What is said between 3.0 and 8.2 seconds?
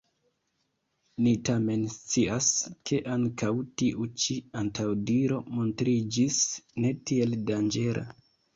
ankaŭ tiu ĉi antaŭdiro montriĝis ne tiel danĝera.